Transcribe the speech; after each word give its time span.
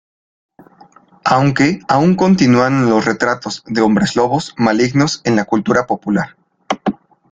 Aunque 1.25 1.79
aún 1.87 2.15
continúan 2.15 2.89
los 2.89 3.05
retratos 3.05 3.63
de 3.67 3.81
hombres 3.81 4.15
lobos 4.15 4.55
malignos 4.57 5.21
en 5.25 5.35
la 5.35 5.45
cultura 5.45 5.85
popular. 5.85 6.37